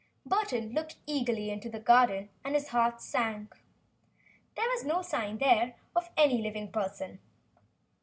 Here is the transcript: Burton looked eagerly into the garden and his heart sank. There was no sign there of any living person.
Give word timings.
Burton 0.25 0.73
looked 0.73 0.95
eagerly 1.05 1.51
into 1.51 1.69
the 1.69 1.79
garden 1.79 2.29
and 2.43 2.55
his 2.55 2.69
heart 2.69 2.99
sank. 2.99 3.61
There 4.55 4.65
was 4.69 4.83
no 4.83 5.03
sign 5.03 5.37
there 5.37 5.75
of 5.95 6.09
any 6.17 6.41
living 6.41 6.71
person. 6.71 7.19